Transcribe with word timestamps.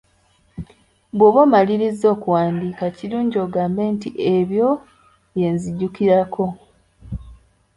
Bw'oba 1.15 1.39
omaliriza 1.47 2.05
okuwandiika 2.15 2.85
kirungi 2.97 3.37
ogambe 3.45 3.81
nti 3.93 4.09
ebyo 4.37 4.69
bye 5.35 5.47
nzijukirako. 5.55 6.45